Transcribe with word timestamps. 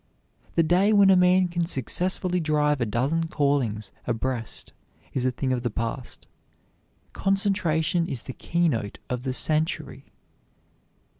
The 0.55 0.63
day 0.63 0.91
when 0.91 1.11
a 1.11 1.15
man 1.15 1.47
can 1.47 1.67
successfully 1.67 2.39
drive 2.39 2.81
a 2.81 2.87
dozen 2.87 3.27
callings 3.27 3.91
abreast 4.07 4.73
is 5.13 5.25
a 5.27 5.31
thing 5.31 5.53
of 5.53 5.61
the 5.61 5.69
past. 5.69 6.25
Concentration 7.13 8.07
is 8.07 8.23
the 8.23 8.33
keynote 8.33 8.97
of 9.11 9.21
the 9.21 9.31
century. 9.33 10.05